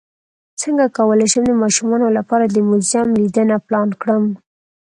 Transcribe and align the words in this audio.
څنګه 0.61 0.85
کولی 0.97 1.27
شم 1.31 1.43
د 1.47 1.51
ماشومانو 1.63 2.07
لپاره 2.17 2.45
د 2.47 2.57
موزیم 2.69 3.07
لیدنه 3.19 3.55
پلان 3.67 3.89
کړم 4.01 4.23